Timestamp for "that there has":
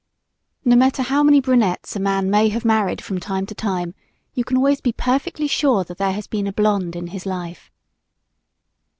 5.83-6.25